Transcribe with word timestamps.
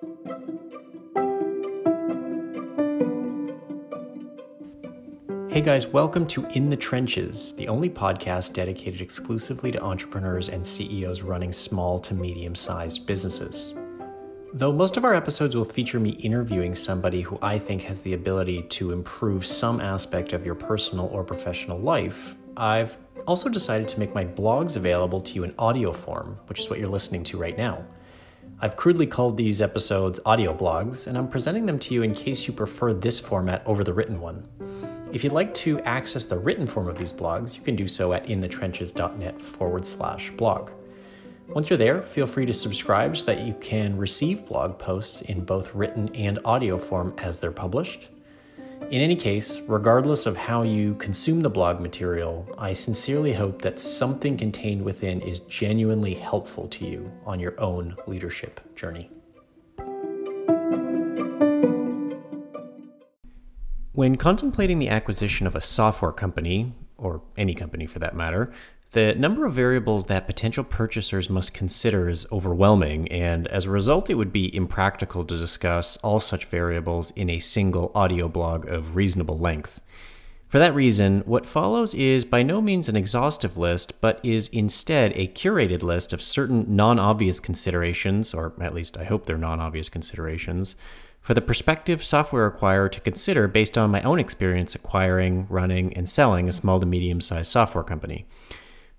Hey 0.00 0.06
guys, 5.60 5.86
welcome 5.88 6.26
to 6.28 6.46
In 6.54 6.70
the 6.70 6.76
Trenches, 6.78 7.54
the 7.56 7.68
only 7.68 7.90
podcast 7.90 8.54
dedicated 8.54 9.02
exclusively 9.02 9.70
to 9.72 9.82
entrepreneurs 9.82 10.48
and 10.48 10.66
CEOs 10.66 11.20
running 11.20 11.52
small 11.52 11.98
to 11.98 12.14
medium 12.14 12.54
sized 12.54 13.06
businesses. 13.06 13.74
Though 14.54 14.72
most 14.72 14.96
of 14.96 15.04
our 15.04 15.14
episodes 15.14 15.54
will 15.54 15.66
feature 15.66 16.00
me 16.00 16.12
interviewing 16.12 16.74
somebody 16.74 17.20
who 17.20 17.38
I 17.42 17.58
think 17.58 17.82
has 17.82 18.00
the 18.00 18.14
ability 18.14 18.62
to 18.62 18.92
improve 18.92 19.44
some 19.44 19.82
aspect 19.82 20.32
of 20.32 20.46
your 20.46 20.54
personal 20.54 21.08
or 21.08 21.24
professional 21.24 21.78
life, 21.78 22.36
I've 22.56 22.96
also 23.26 23.50
decided 23.50 23.86
to 23.88 24.00
make 24.00 24.14
my 24.14 24.24
blogs 24.24 24.78
available 24.78 25.20
to 25.20 25.34
you 25.34 25.44
in 25.44 25.54
audio 25.58 25.92
form, 25.92 26.38
which 26.46 26.58
is 26.58 26.70
what 26.70 26.78
you're 26.78 26.88
listening 26.88 27.22
to 27.24 27.36
right 27.36 27.58
now. 27.58 27.84
I've 28.62 28.76
crudely 28.76 29.06
called 29.06 29.38
these 29.38 29.62
episodes 29.62 30.20
audio 30.26 30.52
blogs, 30.52 31.06
and 31.06 31.16
I'm 31.16 31.28
presenting 31.28 31.64
them 31.64 31.78
to 31.78 31.94
you 31.94 32.02
in 32.02 32.12
case 32.12 32.46
you 32.46 32.52
prefer 32.52 32.92
this 32.92 33.18
format 33.18 33.62
over 33.64 33.82
the 33.82 33.94
written 33.94 34.20
one. 34.20 34.46
If 35.14 35.24
you'd 35.24 35.32
like 35.32 35.54
to 35.54 35.80
access 35.80 36.26
the 36.26 36.38
written 36.38 36.66
form 36.66 36.86
of 36.86 36.98
these 36.98 37.10
blogs, 37.10 37.56
you 37.56 37.62
can 37.62 37.74
do 37.74 37.88
so 37.88 38.12
at 38.12 38.26
inthetrenches.net 38.26 39.40
forward 39.40 39.86
slash 39.86 40.30
blog. 40.32 40.72
Once 41.48 41.70
you're 41.70 41.78
there, 41.78 42.02
feel 42.02 42.26
free 42.26 42.44
to 42.44 42.52
subscribe 42.52 43.16
so 43.16 43.24
that 43.24 43.46
you 43.46 43.54
can 43.54 43.96
receive 43.96 44.44
blog 44.44 44.78
posts 44.78 45.22
in 45.22 45.42
both 45.42 45.74
written 45.74 46.14
and 46.14 46.38
audio 46.44 46.76
form 46.76 47.14
as 47.16 47.40
they're 47.40 47.50
published. 47.50 48.08
In 48.90 49.00
any 49.00 49.14
case, 49.14 49.60
regardless 49.68 50.26
of 50.26 50.36
how 50.36 50.62
you 50.62 50.96
consume 50.96 51.42
the 51.42 51.48
blog 51.48 51.78
material, 51.78 52.44
I 52.58 52.72
sincerely 52.72 53.32
hope 53.32 53.62
that 53.62 53.78
something 53.78 54.36
contained 54.36 54.82
within 54.82 55.20
is 55.20 55.38
genuinely 55.38 56.14
helpful 56.14 56.66
to 56.66 56.84
you 56.84 57.08
on 57.24 57.38
your 57.38 57.54
own 57.60 57.94
leadership 58.08 58.74
journey. 58.74 59.08
When 63.92 64.16
contemplating 64.16 64.80
the 64.80 64.88
acquisition 64.88 65.46
of 65.46 65.54
a 65.54 65.60
software 65.60 66.10
company, 66.10 66.74
or 66.98 67.22
any 67.36 67.54
company 67.54 67.86
for 67.86 68.00
that 68.00 68.16
matter, 68.16 68.52
the 68.92 69.14
number 69.14 69.46
of 69.46 69.54
variables 69.54 70.06
that 70.06 70.26
potential 70.26 70.64
purchasers 70.64 71.30
must 71.30 71.54
consider 71.54 72.08
is 72.08 72.26
overwhelming, 72.32 73.06
and 73.08 73.46
as 73.46 73.64
a 73.64 73.70
result, 73.70 74.10
it 74.10 74.14
would 74.14 74.32
be 74.32 74.54
impractical 74.54 75.24
to 75.24 75.38
discuss 75.38 75.96
all 75.98 76.18
such 76.18 76.46
variables 76.46 77.12
in 77.12 77.30
a 77.30 77.38
single 77.38 77.92
audio 77.94 78.28
blog 78.28 78.66
of 78.66 78.96
reasonable 78.96 79.38
length. 79.38 79.80
For 80.48 80.58
that 80.58 80.74
reason, 80.74 81.20
what 81.20 81.46
follows 81.46 81.94
is 81.94 82.24
by 82.24 82.42
no 82.42 82.60
means 82.60 82.88
an 82.88 82.96
exhaustive 82.96 83.56
list, 83.56 84.00
but 84.00 84.18
is 84.24 84.48
instead 84.48 85.12
a 85.14 85.28
curated 85.28 85.84
list 85.84 86.12
of 86.12 86.20
certain 86.20 86.64
non 86.74 86.98
obvious 86.98 87.38
considerations, 87.38 88.34
or 88.34 88.54
at 88.60 88.74
least 88.74 88.98
I 88.98 89.04
hope 89.04 89.26
they're 89.26 89.38
non 89.38 89.60
obvious 89.60 89.88
considerations, 89.88 90.74
for 91.20 91.34
the 91.34 91.40
prospective 91.40 92.02
software 92.02 92.50
acquirer 92.50 92.90
to 92.90 93.00
consider 93.00 93.46
based 93.46 93.78
on 93.78 93.92
my 93.92 94.02
own 94.02 94.18
experience 94.18 94.74
acquiring, 94.74 95.46
running, 95.48 95.92
and 95.94 96.08
selling 96.08 96.48
a 96.48 96.52
small 96.52 96.80
to 96.80 96.86
medium 96.86 97.20
sized 97.20 97.52
software 97.52 97.84
company. 97.84 98.26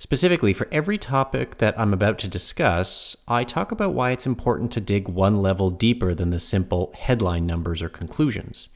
Specifically, 0.01 0.51
for 0.51 0.67
every 0.71 0.97
topic 0.97 1.59
that 1.59 1.79
I'm 1.79 1.93
about 1.93 2.17
to 2.19 2.27
discuss, 2.27 3.15
I 3.27 3.43
talk 3.43 3.71
about 3.71 3.93
why 3.93 4.09
it's 4.09 4.25
important 4.25 4.71
to 4.71 4.81
dig 4.81 5.07
one 5.07 5.43
level 5.43 5.69
deeper 5.69 6.15
than 6.15 6.31
the 6.31 6.39
simple 6.39 6.91
headline 6.97 7.45
numbers 7.45 7.83
or 7.83 7.87
conclusions. 7.87 8.69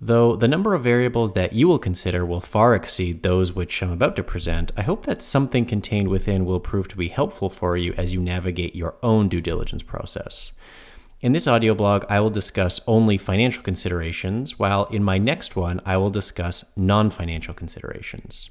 Though 0.00 0.36
the 0.36 0.46
number 0.46 0.72
of 0.72 0.84
variables 0.84 1.32
that 1.32 1.54
you 1.54 1.66
will 1.66 1.80
consider 1.80 2.24
will 2.24 2.40
far 2.40 2.76
exceed 2.76 3.24
those 3.24 3.52
which 3.52 3.82
I'm 3.82 3.90
about 3.90 4.14
to 4.14 4.22
present, 4.22 4.70
I 4.76 4.82
hope 4.82 5.06
that 5.06 5.22
something 5.22 5.66
contained 5.66 6.06
within 6.06 6.44
will 6.44 6.60
prove 6.60 6.86
to 6.86 6.96
be 6.96 7.08
helpful 7.08 7.50
for 7.50 7.76
you 7.76 7.92
as 7.94 8.12
you 8.12 8.20
navigate 8.20 8.76
your 8.76 8.94
own 9.02 9.28
due 9.28 9.40
diligence 9.40 9.82
process. 9.82 10.52
In 11.20 11.32
this 11.32 11.48
audio 11.48 11.74
blog, 11.74 12.04
I 12.08 12.20
will 12.20 12.30
discuss 12.30 12.78
only 12.86 13.16
financial 13.16 13.64
considerations, 13.64 14.56
while 14.56 14.84
in 14.84 15.02
my 15.02 15.18
next 15.18 15.56
one, 15.56 15.80
I 15.84 15.96
will 15.96 16.10
discuss 16.10 16.64
non 16.76 17.10
financial 17.10 17.54
considerations. 17.54 18.50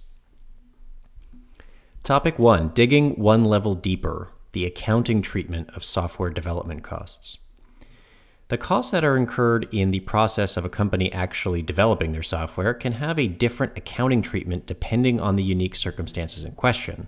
Topic 2.04 2.38
1 2.38 2.72
Digging 2.74 3.12
one 3.12 3.46
level 3.46 3.76
deeper 3.76 4.28
the 4.52 4.66
accounting 4.66 5.22
treatment 5.22 5.70
of 5.74 5.86
software 5.86 6.30
development 6.30 6.84
costs. 6.84 7.38
The 8.50 8.58
costs 8.58 8.92
that 8.92 9.06
are 9.06 9.16
incurred 9.16 9.70
in 9.72 9.92
the 9.92 10.02
process 10.02 10.58
of 10.58 10.66
a 10.66 10.70
company 10.70 11.10
actually 11.14 11.62
developing 11.62 12.12
their 12.12 12.22
software 12.22 12.74
can 12.74 12.92
have 12.92 13.18
a 13.18 13.30
different 13.30 13.78
accounting 13.78 14.22
treatment 14.22 14.66
depending 14.66 15.22
on 15.22 15.38
the 15.38 15.44
unique 15.44 15.78
circumstances 15.78 16.44
in 16.44 16.52
question. 16.52 17.08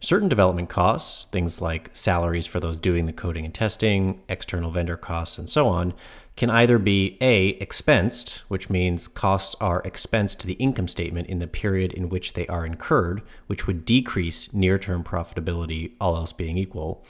Certain 0.00 0.28
development 0.28 0.68
costs, 0.68 1.26
things 1.30 1.60
like 1.60 1.90
salaries 1.92 2.48
for 2.48 2.58
those 2.58 2.80
doing 2.80 3.06
the 3.06 3.12
coding 3.12 3.44
and 3.44 3.54
testing, 3.54 4.22
external 4.28 4.72
vendor 4.72 4.96
costs, 4.96 5.38
and 5.38 5.48
so 5.48 5.68
on, 5.68 5.94
can 6.42 6.50
either 6.50 6.76
be 6.76 7.16
A, 7.20 7.56
expensed, 7.60 8.40
which 8.48 8.68
means 8.68 9.06
costs 9.06 9.54
are 9.60 9.80
expensed 9.82 10.38
to 10.38 10.46
the 10.48 10.54
income 10.54 10.88
statement 10.88 11.28
in 11.28 11.38
the 11.38 11.46
period 11.46 11.92
in 11.92 12.08
which 12.08 12.32
they 12.32 12.48
are 12.48 12.66
incurred, 12.66 13.22
which 13.46 13.68
would 13.68 13.84
decrease 13.84 14.52
near 14.52 14.76
term 14.76 15.04
profitability, 15.04 15.92
all 16.00 16.16
else 16.16 16.32
being 16.32 16.58
equal, 16.58 17.04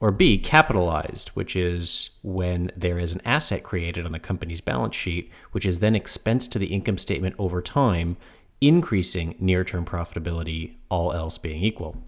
or 0.00 0.10
B, 0.10 0.38
capitalized, 0.38 1.28
which 1.34 1.54
is 1.54 2.08
when 2.22 2.72
there 2.74 2.98
is 2.98 3.12
an 3.12 3.20
asset 3.26 3.62
created 3.62 4.06
on 4.06 4.12
the 4.12 4.18
company's 4.18 4.62
balance 4.62 4.96
sheet, 4.96 5.30
which 5.52 5.66
is 5.66 5.80
then 5.80 5.94
expensed 5.94 6.50
to 6.52 6.58
the 6.58 6.68
income 6.68 6.96
statement 6.96 7.34
over 7.38 7.60
time, 7.60 8.16
increasing 8.62 9.36
near 9.38 9.62
term 9.62 9.84
profitability, 9.84 10.76
all 10.90 11.12
else 11.12 11.36
being 11.36 11.62
equal. 11.62 12.02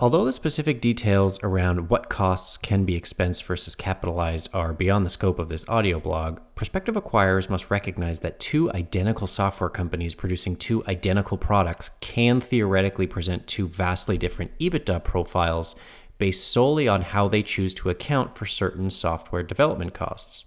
Although 0.00 0.26
the 0.26 0.32
specific 0.32 0.80
details 0.80 1.42
around 1.42 1.90
what 1.90 2.08
costs 2.08 2.56
can 2.56 2.84
be 2.84 2.94
expensed 2.94 3.42
versus 3.42 3.74
capitalized 3.74 4.48
are 4.54 4.72
beyond 4.72 5.04
the 5.04 5.10
scope 5.10 5.40
of 5.40 5.48
this 5.48 5.68
audio 5.68 5.98
blog, 5.98 6.38
prospective 6.54 6.94
acquirers 6.94 7.50
must 7.50 7.68
recognize 7.68 8.20
that 8.20 8.38
two 8.38 8.70
identical 8.70 9.26
software 9.26 9.68
companies 9.68 10.14
producing 10.14 10.54
two 10.54 10.84
identical 10.86 11.36
products 11.36 11.90
can 12.00 12.40
theoretically 12.40 13.08
present 13.08 13.48
two 13.48 13.66
vastly 13.66 14.16
different 14.16 14.56
EBITDA 14.60 15.02
profiles 15.02 15.74
based 16.18 16.46
solely 16.46 16.86
on 16.86 17.02
how 17.02 17.26
they 17.26 17.42
choose 17.42 17.74
to 17.74 17.90
account 17.90 18.38
for 18.38 18.46
certain 18.46 18.90
software 18.90 19.42
development 19.42 19.94
costs. 19.94 20.44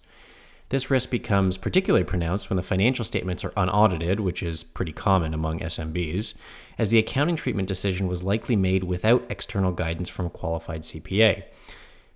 This 0.72 0.90
risk 0.90 1.12
becomes 1.12 1.58
particularly 1.58 2.06
pronounced 2.06 2.50
when 2.50 2.56
the 2.56 2.64
financial 2.64 3.04
statements 3.04 3.44
are 3.44 3.52
unaudited, 3.58 4.22
which 4.22 4.42
is 4.42 4.64
pretty 4.64 4.94
common 4.94 5.34
among 5.34 5.60
SMBs, 5.60 6.34
as 6.78 6.90
the 6.90 6.98
accounting 6.98 7.36
treatment 7.36 7.68
decision 7.68 8.08
was 8.08 8.24
likely 8.24 8.56
made 8.56 8.86
without 8.86 9.26
external 9.30 9.74
guidance 9.74 10.08
from 10.08 10.28
a 10.28 10.30
qualified 10.30 10.84
CPA. 10.84 11.44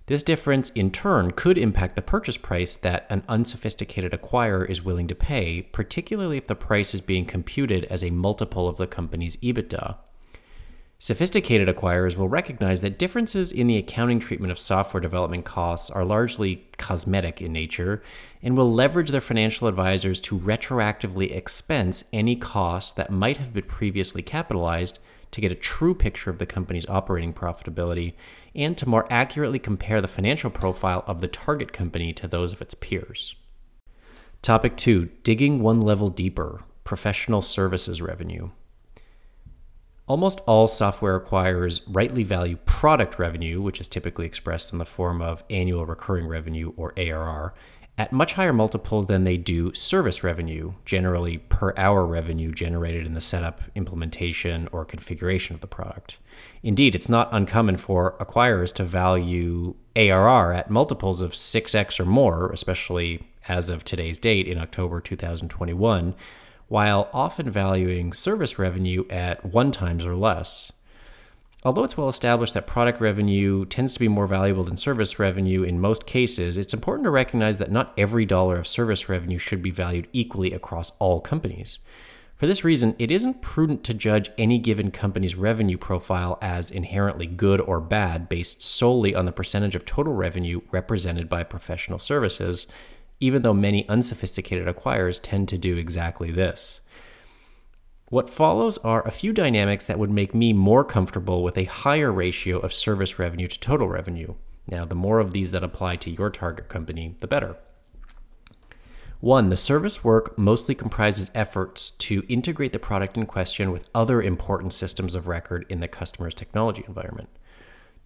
This 0.06 0.22
difference, 0.22 0.70
in 0.70 0.90
turn, 0.90 1.32
could 1.32 1.58
impact 1.58 1.96
the 1.96 2.02
purchase 2.02 2.38
price 2.38 2.76
that 2.76 3.06
an 3.10 3.24
unsophisticated 3.28 4.12
acquirer 4.12 4.66
is 4.66 4.82
willing 4.82 5.06
to 5.08 5.14
pay, 5.14 5.60
particularly 5.60 6.38
if 6.38 6.46
the 6.46 6.54
price 6.54 6.94
is 6.94 7.02
being 7.02 7.26
computed 7.26 7.84
as 7.84 8.02
a 8.02 8.08
multiple 8.08 8.68
of 8.68 8.78
the 8.78 8.86
company's 8.86 9.36
EBITDA. 9.36 9.98
Sophisticated 10.98 11.68
acquirers 11.68 12.16
will 12.16 12.28
recognize 12.28 12.80
that 12.80 12.98
differences 12.98 13.52
in 13.52 13.66
the 13.66 13.76
accounting 13.76 14.18
treatment 14.18 14.50
of 14.50 14.58
software 14.58 15.00
development 15.00 15.44
costs 15.44 15.90
are 15.90 16.06
largely 16.06 16.66
cosmetic 16.78 17.42
in 17.42 17.52
nature 17.52 18.02
and 18.42 18.56
will 18.56 18.72
leverage 18.72 19.10
their 19.10 19.20
financial 19.20 19.68
advisors 19.68 20.20
to 20.20 20.38
retroactively 20.38 21.36
expense 21.36 22.04
any 22.14 22.34
costs 22.34 22.92
that 22.92 23.10
might 23.10 23.36
have 23.36 23.52
been 23.52 23.64
previously 23.64 24.22
capitalized 24.22 24.98
to 25.32 25.42
get 25.42 25.52
a 25.52 25.56
true 25.56 25.94
picture 25.94 26.30
of 26.30 26.38
the 26.38 26.46
company's 26.46 26.88
operating 26.88 27.34
profitability 27.34 28.14
and 28.54 28.78
to 28.78 28.88
more 28.88 29.06
accurately 29.10 29.58
compare 29.58 30.00
the 30.00 30.08
financial 30.08 30.48
profile 30.48 31.04
of 31.06 31.20
the 31.20 31.28
target 31.28 31.74
company 31.74 32.10
to 32.14 32.26
those 32.26 32.54
of 32.54 32.62
its 32.62 32.74
peers. 32.74 33.36
Topic 34.40 34.78
2 34.78 35.10
Digging 35.24 35.60
one 35.60 35.82
level 35.82 36.08
deeper 36.08 36.62
professional 36.84 37.42
services 37.42 38.00
revenue. 38.00 38.48
Almost 40.08 40.40
all 40.46 40.68
software 40.68 41.18
acquirers 41.18 41.80
rightly 41.88 42.22
value 42.22 42.58
product 42.64 43.18
revenue, 43.18 43.60
which 43.60 43.80
is 43.80 43.88
typically 43.88 44.24
expressed 44.24 44.72
in 44.72 44.78
the 44.78 44.84
form 44.84 45.20
of 45.20 45.42
annual 45.50 45.84
recurring 45.84 46.28
revenue 46.28 46.72
or 46.76 46.92
ARR, 46.96 47.54
at 47.98 48.12
much 48.12 48.34
higher 48.34 48.52
multiples 48.52 49.06
than 49.06 49.24
they 49.24 49.36
do 49.36 49.74
service 49.74 50.22
revenue, 50.22 50.74
generally 50.84 51.38
per 51.38 51.74
hour 51.76 52.06
revenue 52.06 52.52
generated 52.52 53.04
in 53.04 53.14
the 53.14 53.20
setup, 53.20 53.62
implementation, 53.74 54.68
or 54.70 54.84
configuration 54.84 55.54
of 55.54 55.60
the 55.60 55.66
product. 55.66 56.18
Indeed, 56.62 56.94
it's 56.94 57.08
not 57.08 57.30
uncommon 57.32 57.76
for 57.76 58.12
acquirers 58.20 58.72
to 58.74 58.84
value 58.84 59.74
ARR 59.96 60.52
at 60.52 60.70
multiples 60.70 61.20
of 61.20 61.32
6x 61.32 61.98
or 61.98 62.04
more, 62.04 62.52
especially 62.52 63.26
as 63.48 63.70
of 63.70 63.82
today's 63.82 64.20
date 64.20 64.46
in 64.46 64.58
October 64.58 65.00
2021 65.00 66.14
while 66.68 67.08
often 67.12 67.50
valuing 67.50 68.12
service 68.12 68.58
revenue 68.58 69.04
at 69.08 69.44
one 69.44 69.70
times 69.70 70.04
or 70.04 70.16
less. 70.16 70.72
Although 71.64 71.84
it's 71.84 71.96
well 71.96 72.08
established 72.08 72.54
that 72.54 72.66
product 72.66 73.00
revenue 73.00 73.64
tends 73.64 73.92
to 73.94 74.00
be 74.00 74.08
more 74.08 74.26
valuable 74.26 74.62
than 74.62 74.76
service 74.76 75.18
revenue 75.18 75.62
in 75.62 75.80
most 75.80 76.06
cases, 76.06 76.56
it's 76.56 76.74
important 76.74 77.04
to 77.04 77.10
recognize 77.10 77.56
that 77.56 77.72
not 77.72 77.92
every 77.98 78.24
dollar 78.24 78.56
of 78.56 78.66
service 78.66 79.08
revenue 79.08 79.38
should 79.38 79.62
be 79.62 79.70
valued 79.70 80.06
equally 80.12 80.52
across 80.52 80.92
all 80.98 81.20
companies. 81.20 81.80
For 82.36 82.46
this 82.46 82.64
reason, 82.64 82.94
it 82.98 83.10
isn't 83.10 83.40
prudent 83.40 83.82
to 83.84 83.94
judge 83.94 84.30
any 84.36 84.58
given 84.58 84.90
company's 84.90 85.36
revenue 85.36 85.78
profile 85.78 86.38
as 86.42 86.70
inherently 86.70 87.26
good 87.26 87.62
or 87.62 87.80
bad 87.80 88.28
based 88.28 88.62
solely 88.62 89.14
on 89.14 89.24
the 89.24 89.32
percentage 89.32 89.74
of 89.74 89.86
total 89.86 90.12
revenue 90.12 90.60
represented 90.70 91.30
by 91.30 91.42
professional 91.44 91.98
services, 91.98 92.66
even 93.20 93.42
though 93.42 93.54
many 93.54 93.88
unsophisticated 93.88 94.66
acquirers 94.66 95.20
tend 95.22 95.48
to 95.48 95.58
do 95.58 95.76
exactly 95.76 96.30
this. 96.30 96.80
What 98.08 98.30
follows 98.30 98.78
are 98.78 99.06
a 99.06 99.10
few 99.10 99.32
dynamics 99.32 99.86
that 99.86 99.98
would 99.98 100.10
make 100.10 100.34
me 100.34 100.52
more 100.52 100.84
comfortable 100.84 101.42
with 101.42 101.58
a 101.58 101.64
higher 101.64 102.12
ratio 102.12 102.58
of 102.58 102.72
service 102.72 103.18
revenue 103.18 103.48
to 103.48 103.58
total 103.58 103.88
revenue. 103.88 104.34
Now, 104.68 104.84
the 104.84 104.94
more 104.94 105.18
of 105.18 105.32
these 105.32 105.50
that 105.50 105.64
apply 105.64 105.96
to 105.96 106.10
your 106.10 106.30
target 106.30 106.68
company, 106.68 107.16
the 107.20 107.26
better. 107.26 107.56
One, 109.20 109.48
the 109.48 109.56
service 109.56 110.04
work 110.04 110.36
mostly 110.38 110.74
comprises 110.74 111.30
efforts 111.34 111.90
to 111.90 112.22
integrate 112.28 112.72
the 112.72 112.78
product 112.78 113.16
in 113.16 113.26
question 113.26 113.72
with 113.72 113.88
other 113.94 114.20
important 114.20 114.72
systems 114.72 115.14
of 115.14 115.26
record 115.26 115.64
in 115.68 115.80
the 115.80 115.88
customer's 115.88 116.34
technology 116.34 116.84
environment. 116.86 117.30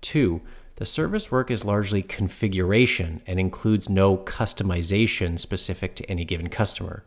Two, 0.01 0.41
the 0.81 0.87
service 0.87 1.31
work 1.31 1.51
is 1.51 1.63
largely 1.63 2.01
configuration 2.01 3.21
and 3.27 3.39
includes 3.39 3.91
no 3.91 4.17
customization 4.17 5.39
specific 5.39 5.95
to 5.95 6.11
any 6.11 6.25
given 6.25 6.49
customer. 6.49 7.05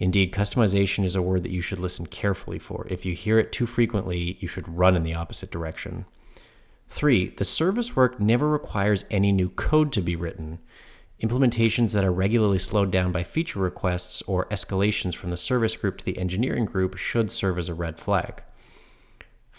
Indeed, 0.00 0.32
customization 0.32 1.04
is 1.04 1.14
a 1.14 1.22
word 1.22 1.44
that 1.44 1.52
you 1.52 1.60
should 1.60 1.78
listen 1.78 2.06
carefully 2.06 2.58
for. 2.58 2.88
If 2.90 3.06
you 3.06 3.14
hear 3.14 3.38
it 3.38 3.52
too 3.52 3.66
frequently, 3.66 4.36
you 4.40 4.48
should 4.48 4.66
run 4.66 4.96
in 4.96 5.04
the 5.04 5.14
opposite 5.14 5.52
direction. 5.52 6.06
Three, 6.88 7.28
the 7.28 7.44
service 7.44 7.94
work 7.94 8.18
never 8.18 8.48
requires 8.48 9.04
any 9.12 9.30
new 9.30 9.48
code 9.48 9.92
to 9.92 10.00
be 10.00 10.16
written. 10.16 10.58
Implementations 11.22 11.92
that 11.92 12.02
are 12.02 12.12
regularly 12.12 12.58
slowed 12.58 12.90
down 12.90 13.12
by 13.12 13.22
feature 13.22 13.60
requests 13.60 14.22
or 14.22 14.46
escalations 14.46 15.14
from 15.14 15.30
the 15.30 15.36
service 15.36 15.76
group 15.76 15.98
to 15.98 16.04
the 16.04 16.18
engineering 16.18 16.64
group 16.64 16.96
should 16.96 17.30
serve 17.30 17.60
as 17.60 17.68
a 17.68 17.74
red 17.74 18.00
flag. 18.00 18.42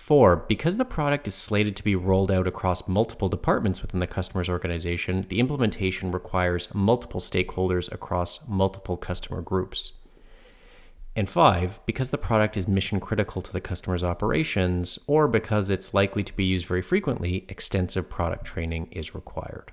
Four, 0.05 0.35
because 0.35 0.77
the 0.77 0.85
product 0.85 1.27
is 1.27 1.33
slated 1.33 1.75
to 1.77 1.83
be 1.83 1.95
rolled 1.95 2.29
out 2.29 2.45
across 2.45 2.87
multiple 2.87 3.27
departments 3.27 3.81
within 3.81 3.99
the 3.99 4.05
customer's 4.05 4.47
organization, 4.47 5.25
the 5.29 5.39
implementation 5.39 6.11
requires 6.11 6.71
multiple 6.75 7.19
stakeholders 7.19 7.91
across 7.91 8.47
multiple 8.47 8.97
customer 8.97 9.41
groups. 9.41 9.93
And 11.15 11.27
five, 11.27 11.79
because 11.87 12.11
the 12.11 12.19
product 12.19 12.55
is 12.55 12.67
mission 12.67 12.99
critical 12.99 13.41
to 13.41 13.51
the 13.51 13.59
customer's 13.59 14.03
operations, 14.03 14.99
or 15.07 15.27
because 15.27 15.71
it's 15.71 15.91
likely 15.91 16.23
to 16.23 16.35
be 16.37 16.45
used 16.45 16.67
very 16.67 16.83
frequently, 16.83 17.43
extensive 17.49 18.07
product 18.07 18.45
training 18.45 18.89
is 18.91 19.15
required. 19.15 19.71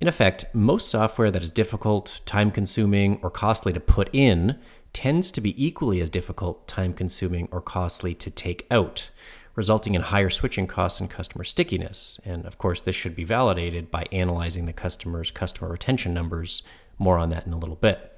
In 0.00 0.08
effect, 0.08 0.46
most 0.54 0.88
software 0.88 1.30
that 1.30 1.42
is 1.42 1.52
difficult, 1.52 2.22
time 2.24 2.50
consuming, 2.50 3.18
or 3.20 3.30
costly 3.30 3.74
to 3.74 3.80
put 3.80 4.08
in 4.14 4.58
tends 4.94 5.30
to 5.32 5.42
be 5.42 5.62
equally 5.62 6.00
as 6.00 6.08
difficult, 6.08 6.66
time 6.66 6.94
consuming, 6.94 7.48
or 7.52 7.60
costly 7.60 8.14
to 8.14 8.30
take 8.30 8.66
out, 8.70 9.10
resulting 9.54 9.94
in 9.94 10.02
higher 10.02 10.30
switching 10.30 10.66
costs 10.66 11.00
and 11.00 11.10
customer 11.10 11.44
stickiness. 11.44 12.20
And 12.24 12.44
of 12.44 12.58
course, 12.58 12.80
this 12.80 12.96
should 12.96 13.14
be 13.14 13.24
validated 13.24 13.90
by 13.90 14.06
analyzing 14.10 14.66
the 14.66 14.72
customer's 14.72 15.30
customer 15.30 15.70
retention 15.70 16.12
numbers. 16.12 16.62
More 16.98 17.18
on 17.18 17.30
that 17.30 17.46
in 17.46 17.52
a 17.52 17.58
little 17.58 17.76
bit. 17.76 18.12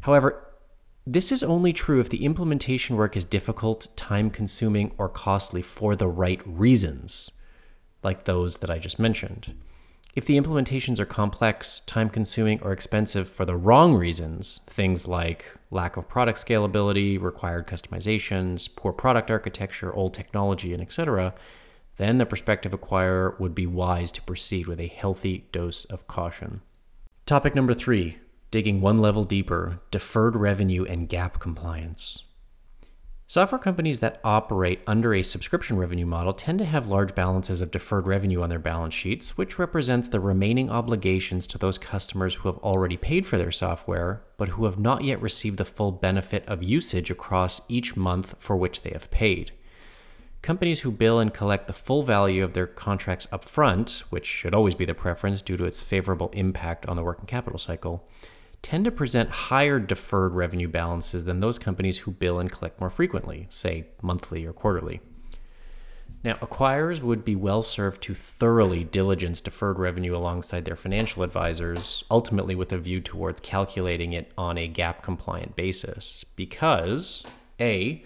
However, 0.00 0.44
this 1.06 1.30
is 1.30 1.42
only 1.42 1.72
true 1.72 2.00
if 2.00 2.08
the 2.08 2.24
implementation 2.24 2.96
work 2.96 3.16
is 3.16 3.24
difficult, 3.24 3.88
time 3.96 4.30
consuming, 4.30 4.92
or 4.96 5.08
costly 5.08 5.60
for 5.60 5.94
the 5.94 6.08
right 6.08 6.40
reasons, 6.46 7.32
like 8.02 8.24
those 8.24 8.58
that 8.58 8.70
I 8.70 8.78
just 8.78 8.98
mentioned. 8.98 9.54
If 10.14 10.26
the 10.26 10.40
implementations 10.40 11.00
are 11.00 11.06
complex, 11.06 11.80
time 11.80 12.08
consuming, 12.08 12.62
or 12.62 12.72
expensive 12.72 13.28
for 13.28 13.44
the 13.44 13.56
wrong 13.56 13.94
reasons, 13.94 14.60
things 14.68 15.08
like 15.08 15.56
lack 15.72 15.96
of 15.96 16.08
product 16.08 16.38
scalability, 16.38 17.20
required 17.20 17.66
customizations, 17.66 18.74
poor 18.76 18.92
product 18.92 19.28
architecture, 19.28 19.92
old 19.92 20.14
technology, 20.14 20.72
and 20.72 20.80
etc., 20.80 21.34
then 21.96 22.18
the 22.18 22.26
prospective 22.26 22.72
acquirer 22.72 23.38
would 23.40 23.54
be 23.56 23.66
wise 23.66 24.12
to 24.12 24.22
proceed 24.22 24.68
with 24.68 24.78
a 24.78 24.86
healthy 24.86 25.46
dose 25.50 25.84
of 25.86 26.06
caution. 26.06 26.60
Topic 27.26 27.54
number 27.54 27.74
three 27.74 28.18
digging 28.52 28.80
one 28.80 29.00
level 29.00 29.24
deeper 29.24 29.80
deferred 29.90 30.36
revenue 30.36 30.84
and 30.84 31.08
GAAP 31.08 31.40
compliance. 31.40 32.22
Software 33.26 33.58
companies 33.58 34.00
that 34.00 34.20
operate 34.22 34.80
under 34.86 35.14
a 35.14 35.22
subscription 35.22 35.78
revenue 35.78 36.04
model 36.04 36.34
tend 36.34 36.58
to 36.58 36.64
have 36.66 36.88
large 36.88 37.14
balances 37.14 37.62
of 37.62 37.70
deferred 37.70 38.06
revenue 38.06 38.42
on 38.42 38.50
their 38.50 38.58
balance 38.58 38.92
sheets, 38.92 39.38
which 39.38 39.58
represents 39.58 40.08
the 40.08 40.20
remaining 40.20 40.68
obligations 40.68 41.46
to 41.46 41.56
those 41.56 41.78
customers 41.78 42.34
who 42.34 42.48
have 42.50 42.58
already 42.58 42.98
paid 42.98 43.26
for 43.26 43.38
their 43.38 43.50
software, 43.50 44.22
but 44.36 44.50
who 44.50 44.66
have 44.66 44.78
not 44.78 45.04
yet 45.04 45.22
received 45.22 45.56
the 45.56 45.64
full 45.64 45.90
benefit 45.90 46.46
of 46.46 46.62
usage 46.62 47.10
across 47.10 47.62
each 47.66 47.96
month 47.96 48.34
for 48.38 48.56
which 48.56 48.82
they 48.82 48.90
have 48.90 49.10
paid. 49.10 49.52
Companies 50.42 50.80
who 50.80 50.90
bill 50.90 51.18
and 51.18 51.32
collect 51.32 51.66
the 51.66 51.72
full 51.72 52.02
value 52.02 52.44
of 52.44 52.52
their 52.52 52.66
contracts 52.66 53.26
upfront, 53.32 54.00
which 54.10 54.26
should 54.26 54.52
always 54.54 54.74
be 54.74 54.84
the 54.84 54.92
preference 54.92 55.40
due 55.40 55.56
to 55.56 55.64
its 55.64 55.80
favorable 55.80 56.28
impact 56.34 56.84
on 56.84 56.96
the 56.96 57.02
working 57.02 57.24
capital 57.24 57.58
cycle, 57.58 58.06
tend 58.64 58.86
to 58.86 58.90
present 58.90 59.28
higher 59.28 59.78
deferred 59.78 60.32
revenue 60.32 60.66
balances 60.66 61.26
than 61.26 61.40
those 61.40 61.58
companies 61.58 61.98
who 61.98 62.10
bill 62.10 62.40
and 62.40 62.50
collect 62.50 62.80
more 62.80 62.88
frequently, 62.88 63.46
say 63.50 63.84
monthly 64.00 64.46
or 64.46 64.54
quarterly. 64.54 65.00
Now, 66.24 66.36
acquirers 66.36 67.02
would 67.02 67.26
be 67.26 67.36
well 67.36 67.62
served 67.62 68.02
to 68.04 68.14
thoroughly 68.14 68.82
diligence 68.82 69.42
deferred 69.42 69.78
revenue 69.78 70.16
alongside 70.16 70.64
their 70.64 70.76
financial 70.76 71.22
advisors, 71.22 72.04
ultimately 72.10 72.54
with 72.54 72.72
a 72.72 72.78
view 72.78 73.02
towards 73.02 73.42
calculating 73.42 74.14
it 74.14 74.32
on 74.38 74.56
a 74.56 74.66
GAAP 74.66 75.02
compliant 75.02 75.56
basis. 75.56 76.24
Because, 76.34 77.22
A, 77.60 78.02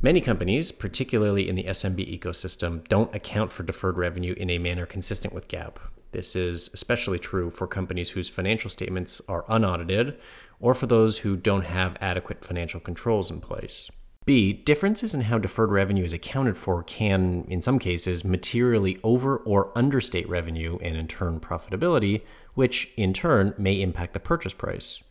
many 0.00 0.22
companies, 0.22 0.72
particularly 0.72 1.50
in 1.50 1.54
the 1.54 1.64
SMB 1.64 2.18
ecosystem, 2.18 2.88
don't 2.88 3.14
account 3.14 3.52
for 3.52 3.62
deferred 3.62 3.98
revenue 3.98 4.32
in 4.38 4.48
a 4.48 4.56
manner 4.56 4.86
consistent 4.86 5.34
with 5.34 5.48
GAAP. 5.48 5.76
This 6.12 6.34
is 6.34 6.70
especially 6.72 7.18
true 7.18 7.50
for 7.50 7.66
companies 7.66 8.10
whose 8.10 8.28
financial 8.28 8.70
statements 8.70 9.20
are 9.28 9.44
unaudited 9.48 10.18
or 10.60 10.74
for 10.74 10.86
those 10.86 11.18
who 11.18 11.36
don't 11.36 11.64
have 11.64 11.96
adequate 12.00 12.44
financial 12.44 12.80
controls 12.80 13.30
in 13.30 13.40
place. 13.40 13.90
B, 14.24 14.52
differences 14.52 15.14
in 15.14 15.22
how 15.22 15.38
deferred 15.38 15.70
revenue 15.70 16.04
is 16.04 16.12
accounted 16.12 16.58
for 16.58 16.82
can, 16.82 17.46
in 17.48 17.62
some 17.62 17.78
cases, 17.78 18.26
materially 18.26 18.98
over 19.02 19.38
or 19.38 19.72
understate 19.74 20.28
revenue 20.28 20.78
and 20.82 20.96
in 20.96 21.08
turn 21.08 21.40
profitability, 21.40 22.20
which 22.52 22.90
in 22.96 23.14
turn 23.14 23.54
may 23.56 23.80
impact 23.80 24.12
the 24.12 24.20
purchase 24.20 24.52
price. 24.52 25.02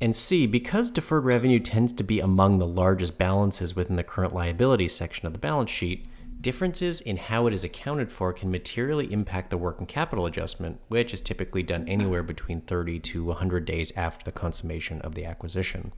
And 0.00 0.16
C, 0.16 0.46
because 0.46 0.90
deferred 0.90 1.24
revenue 1.26 1.60
tends 1.60 1.92
to 1.92 2.02
be 2.02 2.20
among 2.20 2.58
the 2.58 2.66
largest 2.66 3.18
balances 3.18 3.76
within 3.76 3.96
the 3.96 4.04
current 4.04 4.34
liabilities 4.34 4.94
section 4.94 5.26
of 5.26 5.34
the 5.34 5.38
balance 5.38 5.68
sheet, 5.68 6.06
differences 6.42 7.00
in 7.00 7.16
how 7.16 7.46
it 7.46 7.54
is 7.54 7.64
accounted 7.64 8.10
for 8.10 8.32
can 8.32 8.50
materially 8.50 9.12
impact 9.12 9.50
the 9.50 9.58
working 9.58 9.86
capital 9.86 10.26
adjustment, 10.26 10.80
which 10.88 11.12
is 11.12 11.20
typically 11.20 11.62
done 11.62 11.86
anywhere 11.88 12.22
between 12.22 12.60
30 12.60 12.98
to 13.00 13.24
100 13.24 13.64
days 13.64 13.92
after 13.96 14.24
the 14.24 14.32
consummation 14.32 15.00
of 15.02 15.14
the 15.14 15.24
acquisition. 15.24 15.92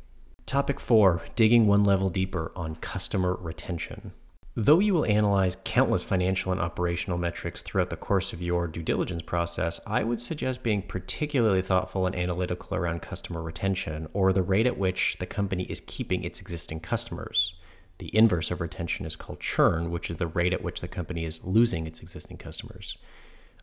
Topic 0.46 0.80
4 0.80 1.22
Digging 1.37 1.66
one 1.66 1.84
level 1.84 2.11
deeper 2.11 2.52
on 2.56 2.76
customer 2.76 3.37
retention. 3.40 4.12
Though 4.54 4.80
you 4.80 4.92
will 4.92 5.06
analyze 5.06 5.56
countless 5.64 6.02
financial 6.02 6.52
and 6.52 6.61
operational 6.61 7.16
metrics 7.16 7.62
throughout 7.62 7.88
the 7.88 7.96
course 7.96 8.34
of 8.34 8.42
your 8.42 8.66
due 8.66 8.82
diligence 8.82 9.22
process, 9.22 9.80
I 9.87 10.04
would 10.04 10.20
suggest 10.20 10.62
being 10.62 10.82
particularly 10.82 11.62
thoughtful 11.62 12.06
and 12.06 12.14
analytical 12.14 12.76
around 12.76 13.00
customer 13.00 13.40
retention 13.40 14.08
or 14.12 14.30
the 14.30 14.42
rate 14.42 14.66
at 14.66 14.76
which 14.76 15.16
the 15.20 15.26
company 15.26 15.64
is 15.64 15.80
keeping 15.80 16.22
its 16.22 16.38
existing 16.38 16.80
customers. 16.80 17.54
The 18.02 18.16
inverse 18.16 18.50
of 18.50 18.61
retention 18.61 19.06
is 19.06 19.14
called 19.14 19.38
churn, 19.38 19.92
which 19.92 20.11
is 20.11 20.16
the 20.16 20.26
rate 20.26 20.52
at 20.52 20.61
which 20.61 20.80
the 20.80 20.88
company 20.88 21.25
is 21.25 21.44
losing 21.44 21.87
its 21.87 22.00
existing 22.00 22.37
customers. 22.37 22.99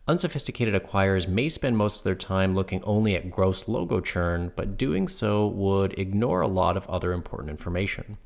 Unsophisticated 0.08 0.72
acquirers 0.72 1.28
may 1.28 1.50
spend 1.50 1.76
most 1.76 1.98
of 1.98 2.04
their 2.04 2.14
time 2.14 2.54
looking 2.54 2.82
only 2.84 3.14
at 3.14 3.30
gross 3.30 3.68
logo 3.68 4.00
churn, 4.00 4.50
but 4.56 4.78
doing 4.78 5.08
so 5.08 5.46
would 5.46 5.92
ignore 5.98 6.40
a 6.40 6.48
lot 6.48 6.78
of 6.78 6.88
other 6.88 7.12
important 7.12 7.50
information. 7.50 8.16